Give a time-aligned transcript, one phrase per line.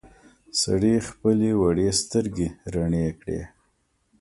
[0.61, 3.41] سړي خپلې وړې سترګې رڼې کړې.